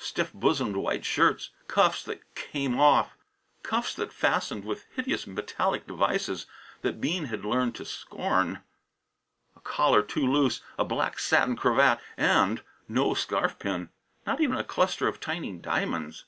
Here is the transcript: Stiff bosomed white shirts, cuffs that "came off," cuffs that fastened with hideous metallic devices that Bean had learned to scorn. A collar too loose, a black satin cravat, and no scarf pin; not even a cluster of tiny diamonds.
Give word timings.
Stiff 0.00 0.32
bosomed 0.32 0.74
white 0.76 1.04
shirts, 1.04 1.50
cuffs 1.68 2.02
that 2.02 2.34
"came 2.34 2.80
off," 2.80 3.16
cuffs 3.62 3.94
that 3.94 4.12
fastened 4.12 4.64
with 4.64 4.88
hideous 4.94 5.24
metallic 5.24 5.86
devices 5.86 6.46
that 6.80 7.00
Bean 7.00 7.26
had 7.26 7.44
learned 7.44 7.76
to 7.76 7.84
scorn. 7.84 8.64
A 9.54 9.60
collar 9.60 10.02
too 10.02 10.26
loose, 10.26 10.62
a 10.76 10.84
black 10.84 11.20
satin 11.20 11.54
cravat, 11.54 12.00
and 12.16 12.64
no 12.88 13.14
scarf 13.14 13.56
pin; 13.60 13.90
not 14.26 14.40
even 14.40 14.56
a 14.56 14.64
cluster 14.64 15.06
of 15.06 15.20
tiny 15.20 15.52
diamonds. 15.52 16.24